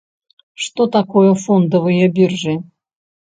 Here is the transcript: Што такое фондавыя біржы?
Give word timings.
Што 0.63 0.87
такое 0.95 1.31
фондавыя 1.43 2.09
біржы? 2.17 2.57